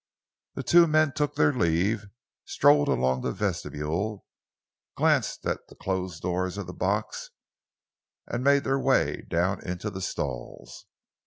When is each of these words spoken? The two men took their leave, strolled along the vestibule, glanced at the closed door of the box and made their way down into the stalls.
The 0.55 0.63
two 0.63 0.87
men 0.87 1.13
took 1.13 1.35
their 1.35 1.53
leave, 1.53 2.07
strolled 2.43 2.87
along 2.87 3.21
the 3.21 3.31
vestibule, 3.31 4.25
glanced 4.95 5.45
at 5.45 5.67
the 5.67 5.75
closed 5.75 6.23
door 6.23 6.47
of 6.47 6.65
the 6.65 6.73
box 6.73 7.29
and 8.25 8.43
made 8.43 8.63
their 8.63 8.79
way 8.79 9.21
down 9.29 9.61
into 9.61 9.91
the 9.91 10.01
stalls. 10.01 10.87